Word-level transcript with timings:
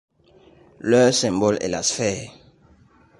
Leur 0.79 1.13
symbole 1.13 1.59
est 1.61 1.67
la 1.67 1.83
sphère. 1.83 2.31